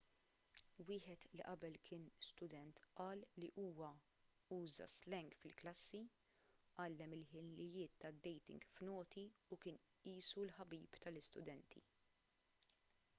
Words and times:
wieħed 0.85 1.25
li 1.33 1.41
qabel 1.47 1.75
kien 1.89 2.05
student 2.27 2.79
qal 2.99 3.21
li 3.43 3.49
huwa 3.65 3.89
uża 4.57 4.87
s-slang 4.87 5.29
fil-klassi 5.43 6.01
għallem 6.85 7.15
il-ħiliet 7.19 8.01
tad-dating 8.07 8.67
f'noti 8.73 9.27
u 9.59 9.61
kien 9.67 9.79
qisu 10.07 10.45
l-ħabib 10.49 11.01
tal-istudenti' 11.07 11.85